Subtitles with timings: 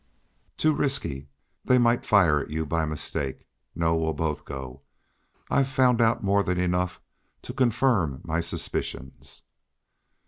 [0.57, 1.29] "Too risky.
[1.63, 3.45] They might fire at you by mistake.
[3.75, 3.95] No.
[3.95, 4.81] We'll both go.
[5.51, 6.99] I've found out more than enough
[7.43, 9.43] to confirm my suspicions."